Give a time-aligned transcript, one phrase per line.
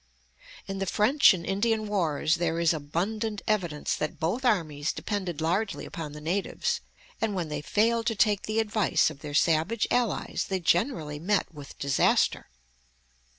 [0.65, 5.85] In the French and Indian wars there is abundant evidence that both armies depended largely
[5.85, 6.81] upon the natives,
[7.21, 11.19] and that when they failed to take the advice of their savage allies they generally
[11.19, 12.47] met with disaster.